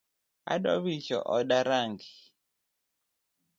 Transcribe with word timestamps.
Adwa 0.53 0.73
wicho 0.83 1.17
oda 1.35 1.59
rangi. 1.69 2.13